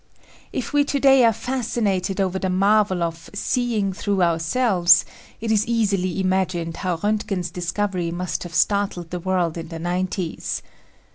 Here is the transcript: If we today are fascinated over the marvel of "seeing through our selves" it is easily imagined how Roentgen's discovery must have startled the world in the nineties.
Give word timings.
If 0.51 0.73
we 0.73 0.83
today 0.83 1.23
are 1.25 1.31
fascinated 1.31 2.19
over 2.19 2.39
the 2.39 2.49
marvel 2.49 3.03
of 3.03 3.29
"seeing 3.35 3.93
through 3.93 4.23
our 4.23 4.39
selves" 4.39 5.05
it 5.39 5.51
is 5.51 5.67
easily 5.67 6.19
imagined 6.19 6.77
how 6.77 6.97
Roentgen's 6.97 7.51
discovery 7.51 8.09
must 8.09 8.41
have 8.41 8.55
startled 8.55 9.11
the 9.11 9.19
world 9.19 9.59
in 9.59 9.67
the 9.67 9.77
nineties. 9.77 10.63